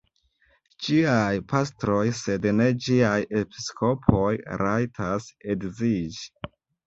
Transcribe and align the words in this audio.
Ĝiaj 0.85 1.33
pastroj, 1.51 1.99
sed 2.19 2.47
ne 2.61 2.67
ĝiaj 2.87 3.19
episkopoj, 3.41 4.31
rajtas 4.65 5.29
edziĝi. 5.55 6.27